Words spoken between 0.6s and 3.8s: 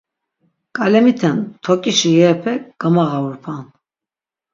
Ǩalemiten toǩişi yerepe gamağarupan.